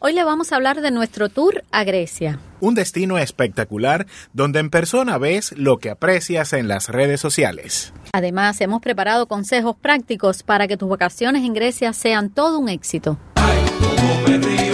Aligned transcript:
Hoy 0.00 0.12
le 0.12 0.22
vamos 0.22 0.52
a 0.52 0.56
hablar 0.56 0.80
de 0.80 0.92
nuestro 0.92 1.28
tour 1.28 1.64
a 1.72 1.82
Grecia. 1.82 2.38
Un 2.60 2.76
destino 2.76 3.18
espectacular 3.18 4.06
donde 4.32 4.60
en 4.60 4.70
persona 4.70 5.18
ves 5.18 5.52
lo 5.58 5.78
que 5.78 5.90
aprecias 5.90 6.52
en 6.52 6.68
las 6.68 6.88
redes 6.88 7.20
sociales. 7.20 7.92
Además, 8.12 8.60
hemos 8.60 8.80
preparado 8.80 9.26
consejos 9.26 9.74
prácticos 9.74 10.44
para 10.44 10.68
que 10.68 10.76
tus 10.76 10.88
vacaciones 10.88 11.44
en 11.44 11.52
Grecia 11.52 11.92
sean 11.92 12.30
todo 12.30 12.60
un 12.60 12.68
éxito. 12.68 13.18
Ay, 13.34 14.67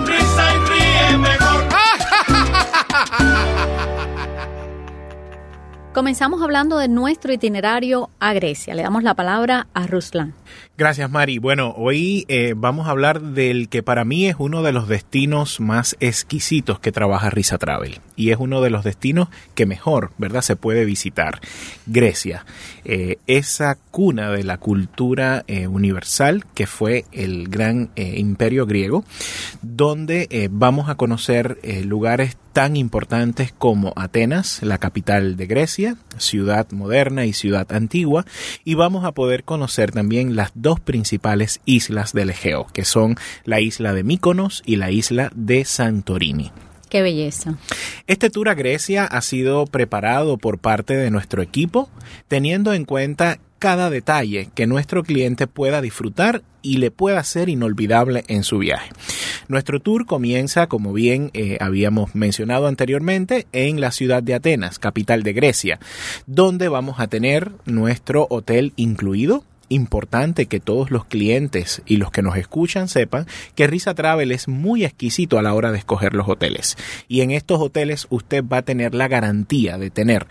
Risa 0.05 0.55
y 0.55 0.59
ríe 0.69 1.17
mejor. 1.17 1.78
Comenzamos 5.93 6.41
hablando 6.41 6.77
de 6.77 6.87
nuestro 6.87 7.33
itinerario 7.33 8.09
a 8.19 8.33
Grecia. 8.33 8.75
Le 8.75 8.83
damos 8.83 9.03
la 9.03 9.15
palabra 9.15 9.67
a 9.73 9.87
Ruslan. 9.87 10.33
Gracias, 10.77 11.11
Mari. 11.11 11.39
Bueno, 11.39 11.73
hoy 11.75 12.25
eh, 12.29 12.53
vamos 12.55 12.87
a 12.87 12.91
hablar 12.91 13.21
del 13.21 13.67
que 13.67 13.83
para 13.83 14.05
mí 14.05 14.27
es 14.27 14.37
uno 14.39 14.63
de 14.63 14.71
los 14.71 14.87
destinos 14.87 15.59
más 15.59 15.97
exquisitos 15.99 16.79
que 16.79 16.93
trabaja 16.93 17.29
Risa 17.29 17.57
Travel. 17.57 17.99
Y 18.15 18.31
es 18.31 18.37
uno 18.39 18.61
de 18.61 18.69
los 18.69 18.85
destinos 18.85 19.27
que 19.55 19.65
mejor, 19.65 20.11
¿verdad?, 20.17 20.41
se 20.41 20.55
puede 20.55 20.85
visitar. 20.85 21.41
Grecia. 21.85 22.45
Eh, 22.85 23.17
esa 23.27 23.77
cuna 23.91 24.31
de 24.31 24.43
la 24.43 24.57
cultura 24.57 25.43
eh, 25.47 25.67
universal 25.67 26.45
que 26.53 26.65
fue 26.65 27.05
el 27.11 27.49
gran 27.49 27.89
imperio 27.95 28.65
griego, 28.65 29.03
donde 29.61 30.49
vamos 30.51 30.89
a 30.89 30.95
conocer 30.95 31.59
lugares 31.83 32.37
tan 32.53 32.75
importantes 32.75 33.53
como 33.57 33.93
Atenas, 33.95 34.61
la 34.63 34.79
capital 34.79 35.37
de 35.37 35.47
Grecia, 35.47 35.95
ciudad 36.17 36.69
moderna 36.71 37.25
y 37.25 37.33
ciudad 37.33 37.71
antigua, 37.71 38.25
y 38.65 38.73
vamos 38.73 39.05
a 39.05 39.13
poder 39.13 39.43
conocer 39.43 39.91
también 39.91 40.35
las 40.39 40.51
dos 40.55 40.79
principales 40.79 41.59
islas 41.65 42.13
del 42.13 42.29
Egeo, 42.29 42.65
que 42.71 42.85
son 42.85 43.17
la 43.43 43.59
isla 43.59 43.93
de 43.93 44.05
Míkonos 44.05 44.63
y 44.65 44.77
la 44.77 44.89
isla 44.89 45.33
de 45.35 45.65
Santorini. 45.65 46.53
Qué 46.89 47.01
belleza. 47.01 47.57
Este 48.07 48.29
tour 48.29 48.47
a 48.47 48.53
Grecia 48.53 49.03
ha 49.03 49.21
sido 49.21 49.65
preparado 49.65 50.37
por 50.37 50.57
parte 50.57 50.95
de 50.95 51.11
nuestro 51.11 51.41
equipo, 51.41 51.89
teniendo 52.29 52.71
en 52.71 52.85
cuenta 52.85 53.37
cada 53.59 53.89
detalle 53.89 54.47
que 54.55 54.65
nuestro 54.65 55.03
cliente 55.03 55.45
pueda 55.45 55.81
disfrutar 55.81 56.41
y 56.61 56.77
le 56.77 56.89
pueda 56.89 57.21
ser 57.25 57.49
inolvidable 57.49 58.23
en 58.29 58.43
su 58.43 58.59
viaje. 58.59 58.91
Nuestro 59.49 59.81
tour 59.81 60.05
comienza, 60.05 60.67
como 60.67 60.93
bien 60.93 61.31
eh, 61.33 61.57
habíamos 61.59 62.15
mencionado 62.15 62.67
anteriormente, 62.67 63.45
en 63.51 63.81
la 63.81 63.91
ciudad 63.91 64.23
de 64.23 64.35
Atenas, 64.35 64.79
capital 64.79 65.21
de 65.23 65.33
Grecia, 65.33 65.79
donde 66.27 66.69
vamos 66.69 67.01
a 67.01 67.07
tener 67.07 67.51
nuestro 67.65 68.25
hotel 68.29 68.71
incluido, 68.77 69.43
importante 69.69 70.47
que 70.47 70.59
todos 70.59 70.91
los 70.91 71.05
clientes 71.05 71.81
y 71.85 71.97
los 71.97 72.11
que 72.11 72.21
nos 72.21 72.35
escuchan 72.35 72.87
sepan 72.87 73.25
que 73.55 73.67
Risa 73.67 73.93
Travel 73.93 74.31
es 74.31 74.47
muy 74.47 74.83
exquisito 74.83 75.39
a 75.39 75.41
la 75.41 75.53
hora 75.53 75.71
de 75.71 75.77
escoger 75.77 76.13
los 76.13 76.27
hoteles. 76.27 76.77
Y 77.07 77.21
en 77.21 77.31
estos 77.31 77.59
hoteles 77.59 78.07
usted 78.09 78.43
va 78.43 78.57
a 78.57 78.61
tener 78.63 78.93
la 78.93 79.07
garantía 79.07 79.77
de 79.77 79.89
tener 79.89 80.27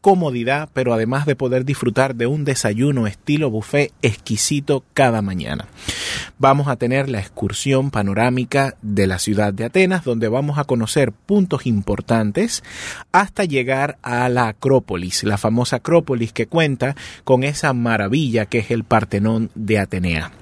comodidad, 0.00 0.68
pero 0.72 0.94
además 0.94 1.26
de 1.26 1.36
poder 1.36 1.64
disfrutar 1.64 2.14
de 2.14 2.26
un 2.26 2.44
desayuno 2.44 3.06
estilo 3.06 3.50
buffet 3.50 3.92
exquisito 4.02 4.84
cada 4.94 5.22
mañana. 5.22 5.66
Vamos 6.38 6.68
a 6.68 6.76
tener 6.76 7.08
la 7.08 7.20
excursión 7.20 7.90
panorámica 7.90 8.76
de 8.82 9.06
la 9.06 9.18
ciudad 9.18 9.52
de 9.52 9.66
Atenas, 9.66 10.04
donde 10.04 10.28
vamos 10.28 10.58
a 10.58 10.64
conocer 10.64 11.12
puntos 11.12 11.66
importantes 11.66 12.62
hasta 13.12 13.44
llegar 13.44 13.98
a 14.02 14.28
la 14.28 14.48
Acrópolis, 14.48 15.24
la 15.24 15.38
famosa 15.38 15.76
Acrópolis 15.76 16.32
que 16.32 16.46
cuenta 16.46 16.96
con 17.24 17.44
esa 17.44 17.72
maravilla 17.72 18.46
que 18.46 18.58
es 18.58 18.70
el 18.70 18.84
Partenón 18.84 19.50
de 19.54 19.78
Atenea. 19.78 20.39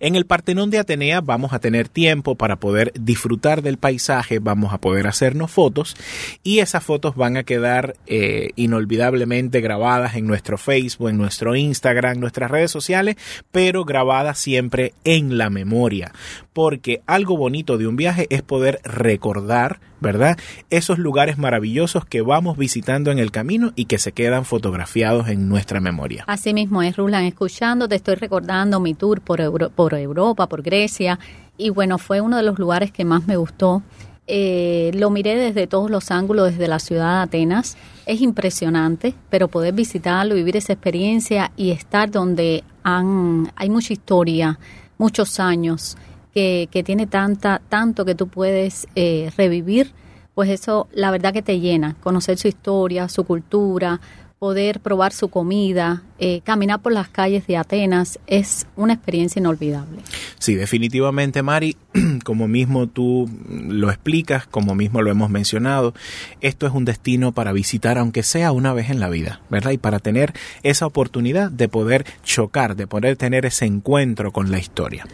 En 0.00 0.16
el 0.16 0.26
Partenón 0.26 0.70
de 0.70 0.78
Atenea 0.78 1.20
vamos 1.20 1.52
a 1.52 1.60
tener 1.60 1.88
tiempo 1.88 2.34
para 2.34 2.56
poder 2.56 2.92
disfrutar 2.98 3.62
del 3.62 3.78
paisaje, 3.78 4.40
vamos 4.40 4.72
a 4.72 4.78
poder 4.78 5.06
hacernos 5.06 5.50
fotos 5.50 5.96
y 6.42 6.58
esas 6.58 6.82
fotos 6.82 7.14
van 7.14 7.36
a 7.36 7.44
quedar 7.44 7.96
eh, 8.06 8.50
inolvidablemente 8.56 9.60
grabadas 9.60 10.16
en 10.16 10.26
nuestro 10.26 10.58
Facebook, 10.58 11.10
en 11.10 11.18
nuestro 11.18 11.54
Instagram, 11.54 12.18
nuestras 12.18 12.50
redes 12.50 12.70
sociales, 12.70 13.16
pero 13.52 13.84
grabadas 13.84 14.38
siempre 14.38 14.94
en 15.04 15.38
la 15.38 15.48
memoria, 15.48 16.12
porque 16.52 17.00
algo 17.06 17.36
bonito 17.36 17.78
de 17.78 17.86
un 17.86 17.96
viaje 17.96 18.26
es 18.30 18.42
poder 18.42 18.80
recordar, 18.82 19.80
¿verdad? 20.00 20.36
Esos 20.70 20.98
lugares 20.98 21.38
maravillosos 21.38 22.04
que 22.04 22.20
vamos 22.22 22.58
visitando 22.58 23.10
en 23.10 23.18
el 23.18 23.30
camino 23.30 23.72
y 23.76 23.86
que 23.86 23.98
se 23.98 24.12
quedan 24.12 24.44
fotografiados 24.44 25.28
en 25.28 25.48
nuestra 25.48 25.80
memoria. 25.80 26.24
Así 26.26 26.52
mismo 26.54 26.82
es, 26.82 26.96
Ruslan, 26.96 27.24
escuchando, 27.24 27.88
te 27.88 27.96
estoy 27.96 28.16
recordando 28.16 28.80
mi 28.80 28.94
tour 28.94 29.20
por, 29.20 29.40
Euro- 29.40 29.70
por 29.70 29.94
Europa, 29.94 30.48
por 30.48 30.62
Grecia, 30.62 31.18
y 31.56 31.70
bueno, 31.70 31.98
fue 31.98 32.20
uno 32.20 32.36
de 32.36 32.42
los 32.42 32.58
lugares 32.58 32.90
que 32.92 33.04
más 33.04 33.26
me 33.26 33.36
gustó. 33.36 33.82
Eh, 34.26 34.90
lo 34.94 35.10
miré 35.10 35.36
desde 35.36 35.66
todos 35.66 35.90
los 35.90 36.10
ángulos, 36.10 36.50
desde 36.50 36.66
la 36.66 36.78
ciudad 36.78 37.18
de 37.18 37.22
Atenas. 37.24 37.76
Es 38.06 38.22
impresionante, 38.22 39.14
pero 39.30 39.48
poder 39.48 39.74
visitarlo, 39.74 40.34
vivir 40.34 40.56
esa 40.56 40.72
experiencia 40.72 41.52
y 41.56 41.70
estar 41.70 42.10
donde 42.10 42.64
han, 42.82 43.52
hay 43.54 43.68
mucha 43.70 43.92
historia, 43.92 44.58
muchos 44.98 45.38
años, 45.40 45.96
que, 46.34 46.68
que 46.70 46.82
tiene 46.82 47.06
tanta, 47.06 47.62
tanto 47.68 48.04
que 48.04 48.14
tú 48.14 48.28
puedes 48.28 48.86
eh, 48.96 49.30
revivir, 49.36 49.92
pues 50.34 50.50
eso 50.50 50.88
la 50.92 51.10
verdad 51.10 51.32
que 51.32 51.42
te 51.42 51.60
llena, 51.60 51.96
conocer 52.00 52.38
su 52.38 52.48
historia, 52.48 53.08
su 53.08 53.24
cultura, 53.24 54.00
poder 54.38 54.80
probar 54.80 55.12
su 55.12 55.28
comida, 55.28 56.02
eh, 56.18 56.42
caminar 56.44 56.80
por 56.80 56.92
las 56.92 57.08
calles 57.08 57.46
de 57.48 57.56
Atenas, 57.56 58.20
es 58.28 58.66
una 58.76 58.92
experiencia 58.92 59.40
inolvidable. 59.40 59.98
Sí, 60.38 60.54
definitivamente, 60.54 61.42
Mari, 61.42 61.76
como 62.24 62.46
mismo 62.46 62.86
tú 62.86 63.28
lo 63.48 63.90
explicas, 63.90 64.46
como 64.46 64.76
mismo 64.76 65.02
lo 65.02 65.10
hemos 65.10 65.28
mencionado, 65.28 65.92
esto 66.40 66.66
es 66.66 66.72
un 66.72 66.84
destino 66.84 67.32
para 67.32 67.52
visitar, 67.52 67.98
aunque 67.98 68.22
sea 68.22 68.52
una 68.52 68.72
vez 68.72 68.90
en 68.90 69.00
la 69.00 69.08
vida, 69.08 69.40
¿verdad? 69.50 69.72
Y 69.72 69.78
para 69.78 69.98
tener 69.98 70.32
esa 70.62 70.86
oportunidad 70.86 71.50
de 71.50 71.68
poder 71.68 72.04
chocar, 72.22 72.76
de 72.76 72.86
poder 72.86 73.16
tener 73.16 73.44
ese 73.44 73.64
encuentro 73.64 74.32
con 74.32 74.50
la 74.50 74.58
historia. 74.58 75.06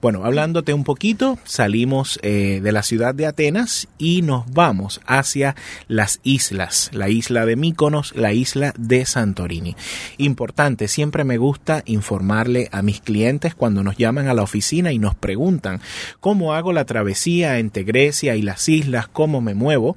Bueno, 0.00 0.24
hablándote 0.24 0.72
un 0.72 0.84
poquito, 0.84 1.38
salimos 1.44 2.20
eh, 2.22 2.60
de 2.62 2.72
la 2.72 2.82
ciudad 2.84 3.14
de 3.14 3.26
Atenas 3.26 3.88
y 3.98 4.22
nos 4.22 4.48
vamos 4.52 5.00
hacia 5.06 5.56
las 5.88 6.20
islas, 6.22 6.90
la 6.92 7.08
isla 7.08 7.44
de 7.44 7.56
Míconos, 7.56 8.14
la 8.14 8.32
isla 8.32 8.72
de 8.78 9.04
Santorini. 9.04 9.74
importante, 10.18 10.43
siempre 10.88 11.24
me 11.24 11.38
gusta 11.38 11.82
informarle 11.86 12.68
a 12.72 12.82
mis 12.82 13.00
clientes 13.00 13.54
cuando 13.54 13.82
nos 13.82 13.96
llaman 13.96 14.28
a 14.28 14.34
la 14.34 14.42
oficina 14.42 14.92
y 14.92 14.98
nos 14.98 15.14
preguntan 15.14 15.80
cómo 16.20 16.54
hago 16.54 16.72
la 16.72 16.84
travesía 16.84 17.58
entre 17.58 17.84
Grecia 17.84 18.36
y 18.36 18.42
las 18.42 18.68
islas, 18.68 19.08
cómo 19.08 19.40
me 19.40 19.54
muevo. 19.54 19.96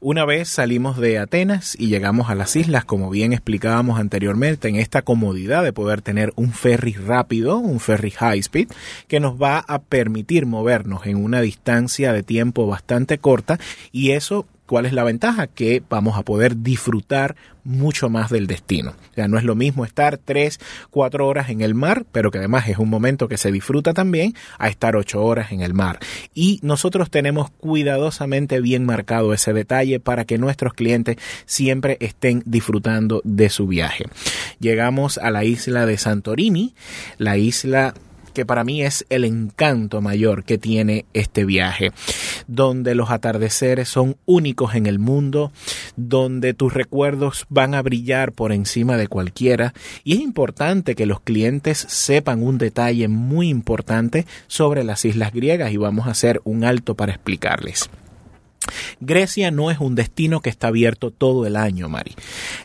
Una 0.00 0.24
vez 0.24 0.48
salimos 0.48 0.98
de 0.98 1.18
Atenas 1.18 1.76
y 1.78 1.88
llegamos 1.88 2.30
a 2.30 2.34
las 2.34 2.56
islas, 2.56 2.84
como 2.84 3.10
bien 3.10 3.32
explicábamos 3.32 3.98
anteriormente, 3.98 4.68
en 4.68 4.76
esta 4.76 5.02
comodidad 5.02 5.62
de 5.62 5.72
poder 5.72 6.02
tener 6.02 6.32
un 6.36 6.52
ferry 6.52 6.92
rápido, 6.92 7.58
un 7.58 7.80
ferry 7.80 8.10
high 8.10 8.38
speed, 8.38 8.68
que 9.08 9.20
nos 9.20 9.40
va 9.40 9.58
a 9.58 9.80
permitir 9.80 10.46
movernos 10.46 11.06
en 11.06 11.16
una 11.16 11.40
distancia 11.40 12.12
de 12.12 12.22
tiempo 12.22 12.66
bastante 12.66 13.18
corta 13.18 13.58
y 13.92 14.12
eso 14.12 14.46
¿Cuál 14.66 14.86
es 14.86 14.92
la 14.92 15.04
ventaja? 15.04 15.46
Que 15.46 15.82
vamos 15.88 16.18
a 16.18 16.22
poder 16.22 16.62
disfrutar 16.62 17.36
mucho 17.66 18.08
más 18.08 18.30
del 18.30 18.46
destino. 18.46 18.90
O 19.10 19.14
sea, 19.14 19.28
no 19.28 19.38
es 19.38 19.44
lo 19.44 19.54
mismo 19.54 19.84
estar 19.84 20.18
tres, 20.18 20.60
cuatro 20.90 21.26
horas 21.26 21.50
en 21.50 21.60
el 21.60 21.74
mar, 21.74 22.04
pero 22.12 22.30
que 22.30 22.38
además 22.38 22.68
es 22.68 22.78
un 22.78 22.88
momento 22.88 23.28
que 23.28 23.36
se 23.36 23.52
disfruta 23.52 23.92
también, 23.92 24.34
a 24.58 24.68
estar 24.68 24.96
ocho 24.96 25.22
horas 25.24 25.52
en 25.52 25.60
el 25.60 25.74
mar. 25.74 25.98
Y 26.34 26.60
nosotros 26.62 27.10
tenemos 27.10 27.50
cuidadosamente 27.50 28.60
bien 28.60 28.84
marcado 28.84 29.32
ese 29.32 29.52
detalle 29.52 30.00
para 30.00 30.24
que 30.24 30.38
nuestros 30.38 30.74
clientes 30.74 31.16
siempre 31.44 31.96
estén 32.00 32.42
disfrutando 32.46 33.20
de 33.24 33.50
su 33.50 33.66
viaje. 33.66 34.04
Llegamos 34.60 35.18
a 35.18 35.30
la 35.30 35.44
isla 35.44 35.86
de 35.86 35.98
Santorini, 35.98 36.74
la 37.18 37.36
isla 37.36 37.94
que 38.36 38.44
para 38.44 38.64
mí 38.64 38.82
es 38.82 39.06
el 39.08 39.24
encanto 39.24 40.02
mayor 40.02 40.44
que 40.44 40.58
tiene 40.58 41.06
este 41.14 41.46
viaje, 41.46 41.92
donde 42.46 42.94
los 42.94 43.10
atardeceres 43.10 43.88
son 43.88 44.18
únicos 44.26 44.74
en 44.74 44.84
el 44.84 44.98
mundo, 44.98 45.52
donde 45.96 46.52
tus 46.52 46.74
recuerdos 46.74 47.46
van 47.48 47.74
a 47.74 47.80
brillar 47.80 48.32
por 48.32 48.52
encima 48.52 48.98
de 48.98 49.08
cualquiera 49.08 49.72
y 50.04 50.12
es 50.12 50.20
importante 50.20 50.94
que 50.94 51.06
los 51.06 51.20
clientes 51.20 51.78
sepan 51.88 52.42
un 52.42 52.58
detalle 52.58 53.08
muy 53.08 53.48
importante 53.48 54.26
sobre 54.48 54.84
las 54.84 55.06
islas 55.06 55.32
griegas 55.32 55.72
y 55.72 55.78
vamos 55.78 56.06
a 56.06 56.10
hacer 56.10 56.42
un 56.44 56.62
alto 56.62 56.94
para 56.94 57.12
explicarles. 57.12 57.88
Grecia 59.00 59.50
no 59.50 59.70
es 59.70 59.78
un 59.78 59.94
destino 59.94 60.40
que 60.40 60.50
está 60.50 60.68
abierto 60.68 61.10
todo 61.10 61.46
el 61.46 61.56
año, 61.56 61.88
Mari. 61.88 62.14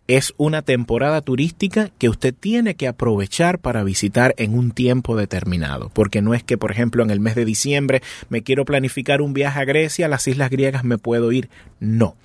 Es 0.07 0.33
una 0.37 0.61
temporada 0.61 1.21
turística 1.21 1.89
que 1.97 2.09
usted 2.09 2.33
tiene 2.33 2.75
que 2.75 2.87
aprovechar 2.87 3.59
para 3.59 3.83
visitar 3.83 4.33
en 4.37 4.57
un 4.57 4.71
tiempo 4.71 5.15
determinado, 5.15 5.89
porque 5.93 6.21
no 6.21 6.33
es 6.33 6.43
que, 6.43 6.57
por 6.57 6.71
ejemplo, 6.71 7.03
en 7.03 7.11
el 7.11 7.19
mes 7.19 7.35
de 7.35 7.45
diciembre 7.45 8.01
me 8.29 8.43
quiero 8.43 8.65
planificar 8.65 9.21
un 9.21 9.33
viaje 9.33 9.59
a 9.59 9.65
Grecia, 9.65 10.05
a 10.05 10.09
las 10.09 10.27
islas 10.27 10.49
griegas 10.49 10.83
me 10.83 10.97
puedo 10.97 11.31
ir. 11.31 11.49
No. 11.79 12.15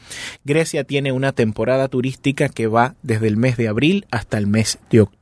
Grecia 0.44 0.84
tiene 0.84 1.12
una 1.12 1.32
temporada 1.32 1.88
turística 1.88 2.49
que 2.49 2.67
va 2.67 2.94
desde 3.02 3.28
el 3.28 3.37
mes 3.37 3.56
de 3.56 3.69
abril 3.69 4.06
hasta 4.11 4.38
el 4.38 4.46
mes 4.46 4.78
de 4.90 5.00
octubre 5.02 5.15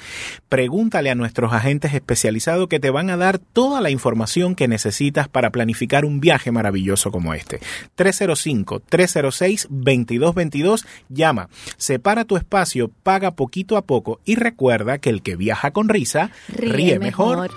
Pregúntale 0.50 1.09
a 1.09 1.15
nuestros 1.15 1.51
agentes 1.51 1.95
especializados 1.95 2.67
que 2.67 2.79
te 2.79 2.91
van 2.91 3.09
a 3.09 3.17
dar 3.17 3.39
toda 3.39 3.81
la 3.81 3.89
información 3.89 4.53
que 4.53 4.67
necesitas 4.67 5.27
para 5.27 5.50
planificar 5.50 6.05
un 6.05 6.19
viaje 6.19 6.51
maravilloso 6.51 7.09
como 7.12 7.33
este. 7.33 7.59
305-306-2222. 7.97 10.86
Llama, 11.09 11.50
separa 11.77 12.25
tu 12.25 12.38
espacio, 12.38 12.91
paga 13.01 13.31
poquito 13.31 13.77
a 13.77 13.81
poco 13.81 14.19
y 14.25 14.36
recuerda 14.36 15.00
que 15.00 15.09
el 15.09 15.24
que 15.24 15.36
viaja 15.36 15.71
con 15.71 15.89
risa 15.89 16.29
ríe, 16.50 17.00
mejor. 17.00 17.50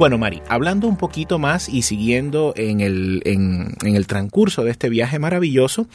Bueno, 0.00 0.16
Mari, 0.16 0.40
hablando 0.48 0.88
un 0.88 0.96
poquito 0.96 1.38
más 1.38 1.68
y 1.68 1.82
siguiendo 1.82 2.54
en 2.56 2.80
el, 2.80 3.20
en, 3.26 3.76
el 3.82 4.06
transcurso 4.06 4.64
de 4.64 4.70
este 4.70 4.88
viaje 4.88 5.18
maravilloso, 5.18 5.88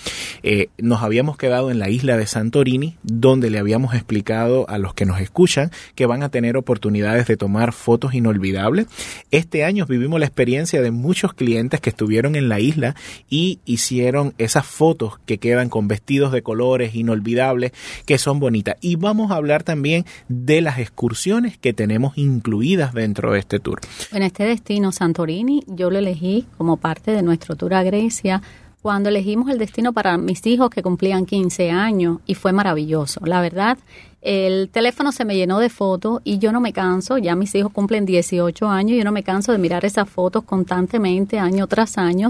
eh, 0.43 0.67
nos 0.77 1.01
habíamos 1.01 1.37
quedado 1.37 1.71
en 1.71 1.79
la 1.79 1.89
isla 1.89 2.15
de 2.15 2.27
Santorini, 2.27 2.97
donde 3.01 3.49
le 3.49 3.57
habíamos 3.57 3.95
explicado 3.95 4.69
a 4.69 4.77
los 4.77 4.93
que 4.93 5.07
nos 5.07 5.19
escuchan 5.21 5.71
que 5.95 6.05
van 6.05 6.21
a 6.21 6.29
tener 6.29 6.55
oportunidades 6.55 7.25
de 7.25 7.35
tomar 7.35 7.73
fotos 7.73 8.13
inolvidables. 8.13 8.85
Este 9.31 9.63
año 9.63 9.87
vivimos 9.87 10.19
la 10.19 10.27
experiencia 10.27 10.83
de 10.83 10.91
muchos 10.91 11.33
clientes 11.33 11.81
que 11.81 11.89
estuvieron 11.89 12.35
en 12.35 12.47
la 12.47 12.59
isla 12.59 12.95
y 13.27 13.57
hicieron 13.65 14.35
esas 14.37 14.67
fotos 14.67 15.13
que 15.25 15.39
quedan 15.39 15.67
con 15.67 15.87
vestidos 15.87 16.31
de 16.31 16.43
colores 16.43 16.93
inolvidables 16.93 17.71
que 18.05 18.19
son 18.19 18.39
bonitas. 18.39 18.75
Y 18.81 18.97
vamos 18.97 19.31
a 19.31 19.37
hablar 19.37 19.63
también 19.63 20.05
de 20.29 20.61
las 20.61 20.77
excursiones 20.77 21.57
que 21.57 21.73
tenemos 21.73 22.19
incluidas 22.19 22.93
dentro 22.93 23.33
de 23.33 23.39
este 23.39 23.59
tour. 23.59 23.81
En 24.11 24.23
este 24.23 24.43
destino, 24.43 24.91
Santorini, 24.91 25.63
yo 25.67 25.89
lo 25.89 25.99
elegí 25.99 26.45
como 26.57 26.77
parte 26.77 27.11
de 27.11 27.21
nuestro 27.21 27.55
tour 27.55 27.73
a 27.73 27.83
Grecia 27.83 28.41
cuando 28.81 29.09
elegimos 29.09 29.49
el 29.49 29.57
destino 29.57 29.93
para 29.93 30.17
mis 30.17 30.45
hijos 30.45 30.69
que 30.69 30.83
cumplían 30.83 31.25
15 31.25 31.71
años 31.71 32.19
y 32.25 32.35
fue 32.35 32.53
maravilloso. 32.53 33.19
La 33.25 33.41
verdad, 33.41 33.79
el 34.25 34.69
teléfono 34.69 35.11
se 35.11 35.23
me 35.23 35.35
llenó 35.35 35.59
de 35.59 35.69
fotos 35.69 36.19
y 36.23 36.39
yo 36.39 36.51
no 36.51 36.59
me 36.59 36.73
canso, 36.73 37.19
ya 37.19 37.35
mis 37.35 37.53
hijos 37.53 37.71
cumplen 37.71 38.07
18 38.07 38.67
años 38.67 38.97
yo 38.97 39.03
no 39.03 39.11
me 39.11 39.21
canso 39.21 39.51
de 39.51 39.59
mirar 39.59 39.85
esas 39.85 40.09
fotos 40.09 40.43
constantemente 40.43 41.37
año 41.37 41.67
tras 41.67 41.99
año. 41.99 42.29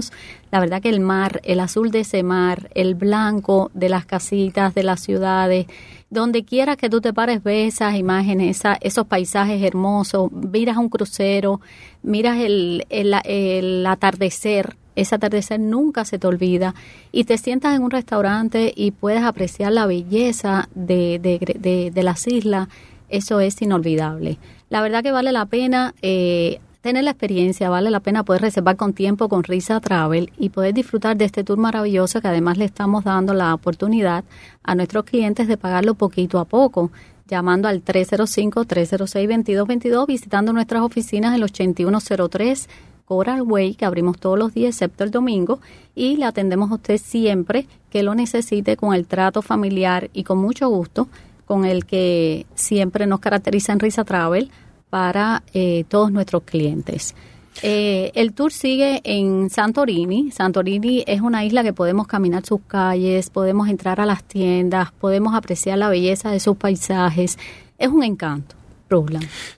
La 0.50 0.60
verdad 0.60 0.82
que 0.82 0.90
el 0.90 1.00
mar, 1.00 1.40
el 1.42 1.58
azul 1.58 1.90
de 1.90 2.00
ese 2.00 2.22
mar, 2.22 2.68
el 2.74 2.96
blanco 2.96 3.70
de 3.72 3.88
las 3.88 4.04
casitas, 4.04 4.74
de 4.74 4.82
las 4.82 5.00
ciudades, 5.00 5.66
donde 6.10 6.44
quiera 6.44 6.76
que 6.76 6.90
tú 6.90 7.00
te 7.00 7.14
pares 7.14 7.42
ves 7.42 7.74
esas 7.74 7.96
imágenes, 7.96 8.60
esos 8.80 9.06
paisajes 9.06 9.62
hermosos, 9.62 10.30
miras 10.30 10.76
un 10.76 10.90
crucero, 10.90 11.60
miras 12.02 12.38
el, 12.38 12.84
el, 12.90 13.86
atardecer, 13.86 14.76
ese 14.96 15.14
atardecer 15.14 15.60
nunca 15.60 16.04
se 16.04 16.18
te 16.18 16.26
olvida 16.26 16.74
y 17.12 17.24
te 17.24 17.38
sientas 17.38 17.76
en 17.76 17.82
un 17.82 17.90
restaurante 17.90 18.72
y 18.74 18.90
puedes 18.90 19.22
apreciar 19.22 19.72
la 19.72 19.86
belleza 19.86 20.68
de, 20.74 21.18
de, 21.20 21.90
de, 21.92 22.02
las 22.02 22.26
islas, 22.26 22.68
eso 23.08 23.40
es 23.40 23.60
inolvidable. 23.62 24.38
La 24.68 24.80
verdad 24.80 25.02
que 25.02 25.12
vale 25.12 25.30
la 25.30 25.46
pena 25.46 25.94
eh, 26.02 26.58
tener 26.80 27.04
la 27.04 27.12
experiencia, 27.12 27.70
vale 27.70 27.90
la 27.90 28.00
pena 28.00 28.24
poder 28.24 28.42
reservar 28.42 28.76
con 28.76 28.92
tiempo 28.92 29.28
con 29.28 29.44
Risa 29.44 29.80
Travel 29.80 30.32
y 30.38 30.48
poder 30.48 30.74
disfrutar 30.74 31.16
de 31.16 31.26
este 31.26 31.44
tour 31.44 31.58
maravilloso 31.58 32.20
que 32.20 32.28
además 32.28 32.58
le 32.58 32.64
estamos 32.64 33.04
dando 33.04 33.34
la 33.34 33.54
oportunidad 33.54 34.24
a 34.62 34.74
nuestros 34.74 35.04
clientes 35.04 35.48
de 35.48 35.56
pagarlo 35.56 35.94
poquito 35.94 36.38
a 36.38 36.44
poco 36.44 36.90
llamando 37.28 37.68
al 37.68 37.84
305-306-2222, 37.84 40.06
visitando 40.06 40.52
nuestras 40.52 40.82
oficinas 40.82 41.34
el 41.34 41.42
8103 41.42 42.68
Coral 43.06 43.42
Way, 43.42 43.74
que 43.74 43.86
abrimos 43.86 44.18
todos 44.18 44.38
los 44.38 44.52
días 44.52 44.74
excepto 44.74 45.04
el 45.04 45.10
domingo, 45.10 45.60
y 45.94 46.16
le 46.16 46.26
atendemos 46.26 46.70
a 46.70 46.74
usted 46.74 46.98
siempre 46.98 47.66
que 47.88 48.02
lo 48.02 48.14
necesite 48.14 48.76
con 48.76 48.92
el 48.94 49.06
trato 49.06 49.40
familiar 49.40 50.10
y 50.12 50.24
con 50.24 50.38
mucho 50.38 50.68
gusto, 50.68 51.08
con 51.46 51.64
el 51.64 51.86
que 51.86 52.44
siempre 52.54 53.06
nos 53.06 53.20
caracteriza 53.20 53.72
en 53.72 53.80
Risa 53.80 54.04
Travel 54.04 54.50
para 54.90 55.42
eh, 55.54 55.84
todos 55.88 56.12
nuestros 56.12 56.42
clientes. 56.42 57.14
Eh, 57.62 58.12
el 58.14 58.34
tour 58.34 58.52
sigue 58.52 59.00
en 59.04 59.48
Santorini. 59.48 60.30
Santorini 60.30 61.04
es 61.06 61.20
una 61.20 61.44
isla 61.44 61.62
que 61.62 61.72
podemos 61.72 62.06
caminar 62.06 62.44
sus 62.44 62.60
calles, 62.66 63.30
podemos 63.30 63.68
entrar 63.68 64.00
a 64.00 64.06
las 64.06 64.24
tiendas, 64.24 64.92
podemos 64.92 65.34
apreciar 65.34 65.78
la 65.78 65.88
belleza 65.88 66.30
de 66.30 66.40
sus 66.40 66.56
paisajes. 66.56 67.38
Es 67.78 67.88
un 67.88 68.02
encanto. 68.02 68.56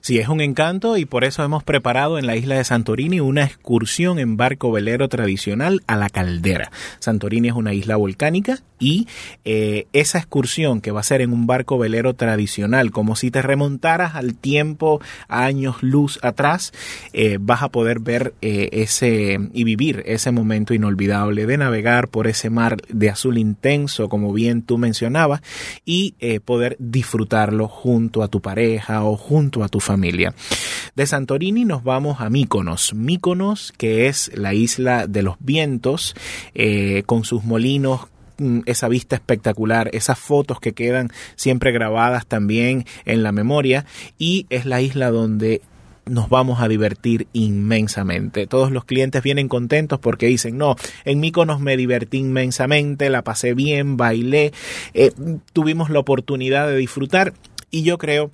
Sí, 0.01 0.19
es 0.19 0.27
un 0.27 0.41
encanto 0.41 0.97
y 0.97 1.05
por 1.05 1.23
eso 1.23 1.43
hemos 1.43 1.63
preparado 1.63 2.17
en 2.17 2.27
la 2.27 2.35
isla 2.35 2.55
de 2.55 2.63
Santorini 2.63 3.19
una 3.19 3.43
excursión 3.43 4.19
en 4.19 4.37
barco 4.37 4.71
velero 4.71 5.07
tradicional 5.07 5.81
a 5.87 5.95
la 5.95 6.09
caldera. 6.09 6.71
Santorini 6.99 7.49
es 7.49 7.53
una 7.53 7.73
isla 7.73 7.95
volcánica 7.95 8.59
y 8.79 9.07
eh, 9.45 9.87
esa 9.93 10.17
excursión 10.17 10.81
que 10.81 10.91
va 10.91 11.01
a 11.01 11.03
ser 11.03 11.21
en 11.21 11.33
un 11.33 11.45
barco 11.45 11.77
velero 11.77 12.13
tradicional, 12.15 12.91
como 12.91 13.15
si 13.15 13.29
te 13.29 13.41
remontaras 13.41 14.15
al 14.15 14.35
tiempo, 14.35 15.01
años 15.27 15.83
luz 15.83 16.19
atrás, 16.23 16.73
eh, 17.13 17.37
vas 17.39 17.61
a 17.61 17.69
poder 17.69 17.99
ver 17.99 18.33
eh, 18.41 18.69
ese 18.71 19.39
y 19.53 19.63
vivir 19.65 20.03
ese 20.05 20.31
momento 20.31 20.73
inolvidable 20.73 21.45
de 21.45 21.57
navegar 21.57 22.07
por 22.07 22.27
ese 22.27 22.49
mar 22.49 22.77
de 22.87 23.09
azul 23.09 23.37
intenso, 23.37 24.09
como 24.09 24.33
bien 24.33 24.61
tú 24.61 24.77
mencionabas, 24.77 25.41
y 25.85 26.15
poder 26.45 26.77
disfrutarlo 26.79 27.67
junto 27.67 28.23
a 28.23 28.27
tu 28.29 28.41
pareja 28.41 29.03
o 29.03 29.17
junto 29.17 29.63
a 29.63 29.69
tu 29.69 29.79
familia. 29.79 30.33
De 30.95 31.05
Santorini 31.05 31.65
nos 31.65 31.83
vamos 31.83 32.21
a 32.21 32.29
Míconos. 32.29 32.93
Míconos, 32.93 33.73
que 33.77 34.07
es 34.07 34.31
la 34.35 34.53
isla 34.53 35.07
de 35.07 35.23
los 35.23 35.35
vientos, 35.39 36.15
con 37.05 37.25
sus 37.25 37.43
molinos 37.43 38.07
esa 38.65 38.87
vista 38.87 39.15
espectacular, 39.15 39.89
esas 39.93 40.19
fotos 40.19 40.59
que 40.59 40.73
quedan 40.73 41.09
siempre 41.35 41.71
grabadas 41.71 42.25
también 42.25 42.85
en 43.05 43.23
la 43.23 43.31
memoria 43.31 43.85
y 44.17 44.45
es 44.49 44.65
la 44.65 44.81
isla 44.81 45.11
donde 45.11 45.61
nos 46.05 46.29
vamos 46.29 46.61
a 46.61 46.67
divertir 46.67 47.27
inmensamente. 47.33 48.47
Todos 48.47 48.71
los 48.71 48.85
clientes 48.85 49.21
vienen 49.23 49.47
contentos 49.47 49.99
porque 49.99 50.25
dicen, 50.25 50.57
no, 50.57 50.75
en 51.05 51.19
Míconos 51.19 51.59
me 51.59 51.77
divertí 51.77 52.17
inmensamente, 52.17 53.09
la 53.09 53.23
pasé 53.23 53.53
bien, 53.53 53.95
bailé, 53.95 54.51
eh, 54.93 55.11
tuvimos 55.53 55.89
la 55.89 55.99
oportunidad 55.99 56.67
de 56.67 56.77
disfrutar 56.77 57.33
y 57.71 57.83
yo 57.83 57.97
creo 57.97 58.31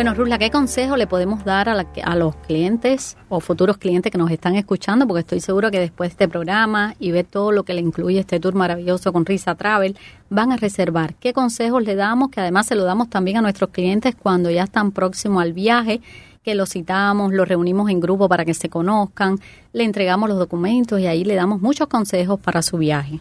Bueno, 0.00 0.14
Rusla, 0.14 0.38
¿qué 0.38 0.50
consejo 0.50 0.96
le 0.96 1.06
podemos 1.06 1.44
dar 1.44 1.68
a, 1.68 1.74
la- 1.74 1.86
a 2.04 2.16
los 2.16 2.34
clientes 2.34 3.18
o 3.28 3.38
futuros 3.38 3.76
clientes 3.76 4.10
que 4.10 4.16
nos 4.16 4.30
están 4.30 4.54
escuchando? 4.56 5.06
Porque 5.06 5.20
estoy 5.20 5.40
seguro 5.40 5.70
que 5.70 5.78
después 5.78 6.08
de 6.08 6.12
este 6.12 6.26
programa 6.26 6.94
y 6.98 7.10
ver 7.10 7.26
todo 7.26 7.52
lo 7.52 7.64
que 7.64 7.74
le 7.74 7.82
incluye 7.82 8.18
este 8.18 8.40
tour 8.40 8.54
maravilloso 8.54 9.12
con 9.12 9.26
Risa 9.26 9.56
Travel, 9.56 9.98
van 10.30 10.52
a 10.52 10.56
reservar. 10.56 11.12
¿Qué 11.16 11.34
consejos 11.34 11.82
le 11.82 11.96
damos? 11.96 12.30
Que 12.30 12.40
además 12.40 12.64
se 12.64 12.76
lo 12.76 12.84
damos 12.84 13.10
también 13.10 13.36
a 13.36 13.42
nuestros 13.42 13.68
clientes 13.68 14.14
cuando 14.14 14.50
ya 14.50 14.62
están 14.62 14.90
próximos 14.90 15.42
al 15.42 15.52
viaje, 15.52 16.00
que 16.42 16.54
los 16.54 16.70
citamos, 16.70 17.34
los 17.34 17.46
reunimos 17.46 17.90
en 17.90 18.00
grupo 18.00 18.26
para 18.26 18.46
que 18.46 18.54
se 18.54 18.70
conozcan, 18.70 19.38
le 19.74 19.84
entregamos 19.84 20.30
los 20.30 20.38
documentos 20.38 20.98
y 20.98 21.08
ahí 21.08 21.24
le 21.24 21.34
damos 21.34 21.60
muchos 21.60 21.88
consejos 21.88 22.40
para 22.40 22.62
su 22.62 22.78
viaje. 22.78 23.20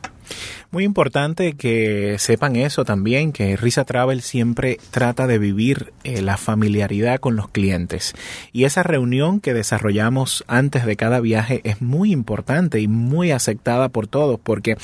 Muy 0.72 0.84
importante 0.84 1.54
que 1.54 2.18
sepan 2.20 2.56
eso 2.56 2.86
también, 2.86 3.32
que 3.32 3.58
Risa 3.58 3.86
Travel 3.86 4.22
siempre 4.22 4.80
trata 4.92 5.26
de 5.26 5.40
vivir 5.40 5.94
eh, 6.04 6.22
la 6.22 6.38
familiaridad 6.38 7.20
con 7.20 7.36
los 7.36 7.50
clientes. 7.50 8.14
Y 8.54 8.66
esa 8.66 8.84
reunión 8.84 9.40
que 9.40 9.54
desarrollamos 9.54 10.44
antes 10.48 10.86
de 10.86 10.96
cada 10.96 11.20
viaje 11.20 11.62
es 11.64 11.82
muy 11.82 12.12
importante 12.12 12.80
y 12.80 12.88
muy 12.88 13.32
aceptada 13.32 13.90
por 13.90 14.08
todos 14.08 14.40
porque 14.40 14.78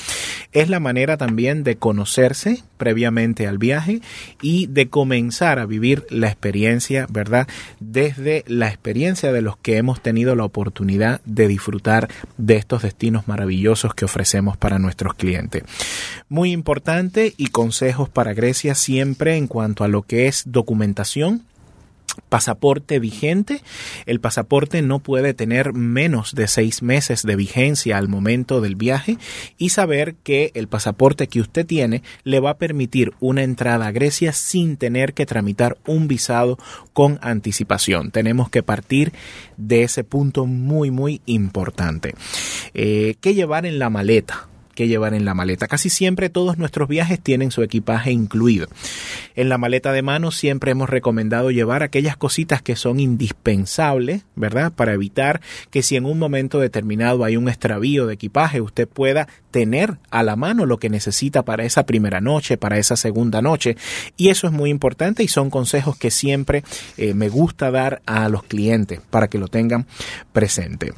es 0.52 0.68
la 0.68 0.80
manera 0.80 1.16
también 1.16 1.64
de 1.64 1.76
conocerse 1.76 2.62
previamente 2.76 3.46
al 3.46 3.58
viaje 3.58 4.00
y 4.42 4.66
de 4.66 4.88
comenzar 4.88 5.58
a 5.58 5.66
vivir 5.66 6.06
la 6.10 6.28
experiencia, 6.28 7.06
¿verdad? 7.10 7.48
Desde 7.80 8.44
la 8.46 8.68
experiencia 8.68 9.32
de 9.32 9.42
los 9.42 9.56
que 9.56 9.76
hemos 9.76 10.02
tenido 10.02 10.34
la 10.34 10.44
oportunidad 10.44 11.20
de 11.24 11.48
disfrutar 11.48 12.08
de 12.38 12.56
estos 12.56 12.82
destinos 12.82 13.28
maravillosos 13.28 13.94
que 13.94 14.04
ofrecemos 14.04 14.56
para 14.56 14.78
nuestros 14.78 15.14
clientes. 15.14 15.35
Muy 16.28 16.52
importante 16.52 17.34
y 17.36 17.48
consejos 17.48 18.08
para 18.08 18.34
Grecia 18.34 18.74
siempre 18.74 19.36
en 19.36 19.46
cuanto 19.46 19.84
a 19.84 19.88
lo 19.88 20.02
que 20.02 20.26
es 20.28 20.44
documentación 20.46 21.42
pasaporte 22.28 22.98
vigente. 22.98 23.62
El 24.06 24.20
pasaporte 24.20 24.82
no 24.82 25.00
puede 25.00 25.34
tener 25.34 25.72
menos 25.72 26.34
de 26.34 26.48
seis 26.48 26.82
meses 26.82 27.22
de 27.22 27.36
vigencia 27.36 27.98
al 27.98 28.08
momento 28.08 28.60
del 28.60 28.76
viaje 28.76 29.18
y 29.58 29.70
saber 29.70 30.14
que 30.22 30.50
el 30.54 30.68
pasaporte 30.68 31.28
que 31.28 31.40
usted 31.40 31.66
tiene 31.66 32.02
le 32.24 32.40
va 32.40 32.50
a 32.50 32.58
permitir 32.58 33.12
una 33.20 33.42
entrada 33.42 33.86
a 33.86 33.92
Grecia 33.92 34.32
sin 34.32 34.76
tener 34.76 35.14
que 35.14 35.26
tramitar 35.26 35.78
un 35.86 36.08
visado 36.08 36.58
con 36.92 37.18
anticipación. 37.22 38.10
Tenemos 38.10 38.50
que 38.50 38.62
partir 38.62 39.12
de 39.56 39.82
ese 39.82 40.04
punto 40.04 40.46
muy 40.46 40.90
muy 40.90 41.20
importante. 41.26 42.14
Eh, 42.74 43.16
¿Qué 43.20 43.34
llevar 43.34 43.66
en 43.66 43.78
la 43.78 43.90
maleta? 43.90 44.48
Que 44.76 44.86
llevar 44.86 45.14
en 45.14 45.24
la 45.24 45.34
maleta. 45.34 45.66
Casi 45.66 45.90
siempre 45.90 46.28
todos 46.28 46.58
nuestros 46.58 46.88
viajes 46.88 47.18
tienen 47.18 47.50
su 47.50 47.64
equipaje 47.64 48.12
incluido. 48.12 48.68
En 49.34 49.48
la 49.48 49.58
maleta 49.58 49.90
de 49.90 50.02
mano 50.02 50.30
siempre 50.30 50.70
hemos 50.70 50.88
recomendado 50.88 51.50
llevar 51.50 51.82
aquellas 51.82 52.16
cositas 52.16 52.62
que 52.62 52.76
son 52.76 53.00
indispensables, 53.00 54.24
¿verdad? 54.36 54.72
Para 54.72 54.92
evitar 54.92 55.40
que 55.70 55.82
si 55.82 55.96
en 55.96 56.04
un 56.04 56.20
momento 56.20 56.60
determinado 56.60 57.24
hay 57.24 57.36
un 57.36 57.48
extravío 57.48 58.06
de 58.06 58.14
equipaje, 58.14 58.60
usted 58.60 58.86
pueda 58.86 59.26
tener 59.56 59.96
a 60.10 60.22
la 60.22 60.36
mano 60.36 60.66
lo 60.66 60.76
que 60.76 60.90
necesita 60.90 61.42
para 61.42 61.64
esa 61.64 61.86
primera 61.86 62.20
noche, 62.20 62.58
para 62.58 62.76
esa 62.76 62.94
segunda 62.94 63.40
noche. 63.40 63.78
Y 64.18 64.28
eso 64.28 64.46
es 64.46 64.52
muy 64.52 64.68
importante 64.68 65.22
y 65.22 65.28
son 65.28 65.48
consejos 65.48 65.96
que 65.96 66.10
siempre 66.10 66.62
eh, 66.98 67.14
me 67.14 67.30
gusta 67.30 67.70
dar 67.70 68.02
a 68.04 68.28
los 68.28 68.42
clientes 68.42 69.00
para 69.08 69.28
que 69.28 69.38
lo 69.38 69.48
tengan 69.48 69.86
presente. 70.34 70.92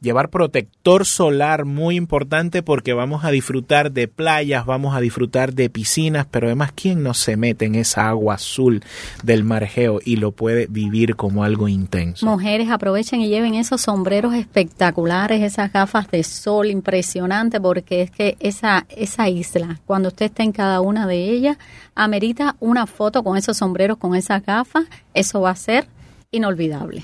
Llevar 0.00 0.30
protector 0.30 1.04
solar 1.04 1.64
muy 1.64 1.96
importante 1.96 2.62
porque 2.62 2.92
vamos 2.92 3.24
a 3.24 3.32
disfrutar 3.32 3.90
de 3.90 4.06
playas, 4.06 4.66
vamos 4.66 4.94
a 4.94 5.00
disfrutar 5.00 5.52
de 5.52 5.68
piscinas, 5.68 6.28
pero 6.30 6.46
además, 6.46 6.70
¿quién 6.76 7.02
no 7.02 7.12
se 7.12 7.36
mete 7.36 7.64
en 7.64 7.74
esa 7.74 8.06
agua 8.06 8.34
azul 8.34 8.84
del 9.24 9.42
margeo 9.42 9.98
y 10.04 10.14
lo 10.14 10.30
puede 10.30 10.68
vivir 10.68 11.16
como 11.16 11.42
algo 11.42 11.66
intenso? 11.66 12.24
Mujeres, 12.24 12.70
aprovechen 12.70 13.20
y 13.20 13.28
lleven 13.28 13.56
esos 13.56 13.80
sombreros 13.80 14.32
espectaculares, 14.34 15.42
esas 15.42 15.72
gafas 15.72 16.08
de 16.08 16.22
sol 16.22 16.70
impresionante, 16.70 17.60
porque 17.60 17.95
es 18.02 18.10
que 18.10 18.36
esa, 18.40 18.86
esa 18.88 19.28
isla, 19.28 19.80
cuando 19.86 20.08
usted 20.08 20.26
esté 20.26 20.42
en 20.42 20.52
cada 20.52 20.80
una 20.80 21.06
de 21.06 21.30
ellas, 21.30 21.58
amerita 21.94 22.56
una 22.60 22.86
foto 22.86 23.22
con 23.22 23.36
esos 23.36 23.56
sombreros, 23.56 23.98
con 23.98 24.14
esas 24.14 24.44
gafas, 24.44 24.84
eso 25.14 25.40
va 25.40 25.50
a 25.50 25.56
ser 25.56 25.88
inolvidable. 26.30 27.02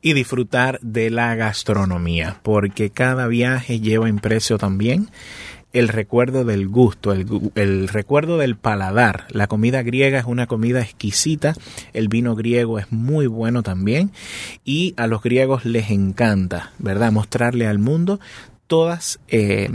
Y 0.00 0.12
disfrutar 0.12 0.78
de 0.82 1.10
la 1.10 1.34
gastronomía, 1.34 2.38
porque 2.44 2.90
cada 2.90 3.26
viaje 3.26 3.80
lleva 3.80 4.08
impreso 4.08 4.56
también 4.56 5.08
el 5.72 5.88
recuerdo 5.88 6.44
del 6.44 6.68
gusto, 6.68 7.12
el, 7.12 7.26
el, 7.54 7.88
recuerdo 7.88 8.38
del 8.38 8.56
paladar. 8.56 9.26
La 9.30 9.46
comida 9.46 9.82
griega 9.82 10.18
es 10.18 10.24
una 10.24 10.46
comida 10.46 10.80
exquisita, 10.80 11.54
el 11.92 12.08
vino 12.08 12.34
griego 12.34 12.78
es 12.78 12.90
muy 12.90 13.26
bueno 13.26 13.62
también 13.62 14.10
y 14.64 14.94
a 14.96 15.06
los 15.06 15.22
griegos 15.22 15.64
les 15.64 15.90
encanta, 15.90 16.72
¿verdad? 16.78 17.12
Mostrarle 17.12 17.66
al 17.66 17.78
mundo 17.78 18.18
todas 18.68 19.18
eh, 19.28 19.68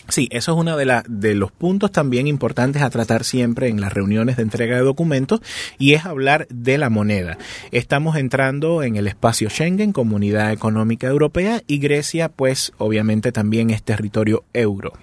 Sí, 0.08 0.28
eso 0.32 0.54
es 0.54 0.58
uno 0.60 0.78
de, 0.78 1.36
los 1.36 1.52
puntos 1.52 1.92
también 1.92 2.28
importantes 2.28 2.84
a 2.84 2.90
tratar 2.92 3.24
siempre 3.24 3.70
en 3.70 3.82
las 3.82 3.92
reuniones 3.92 4.38
de 4.38 4.44
entrega 4.44 4.76
de 4.76 4.84
documentos 4.84 5.42
y 5.80 5.94
es 5.94 6.06
hablar 6.06 6.48
de 6.50 6.78
la 6.78 6.92
moneda. 6.92 7.38
Estamos 7.72 8.16
entrando 8.16 8.84
en 8.84 8.98
el 8.98 9.08
espacio 9.08 9.50
Schengen, 9.50 9.94
Comunidad 9.94 10.52
Económica 10.52 11.08
Europea, 11.08 11.64
y 11.66 11.80
Grecia, 11.80 12.30
pues 12.30 12.72
obviamente 12.78 13.32
también 13.32 13.72
es 13.72 13.82
territorio 13.82 14.44
euro. 14.54 14.94